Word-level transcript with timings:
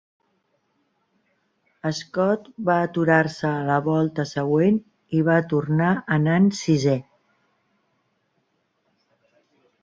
Scot 1.97 2.47
va 2.69 2.77
aturar-se 2.85 3.45
a 3.57 3.59
la 3.67 3.75
volta 3.89 4.25
següent 4.31 4.79
i 5.19 5.21
va 5.29 5.37
tornar 5.53 5.91
anant 6.17 6.49
sisè. 6.63 6.97